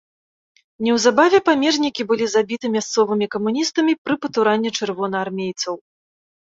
[0.85, 5.73] Неўзабаве памежнікі былі забіты мясцовымі камуністамі пры патуранні чырвонаармейцаў.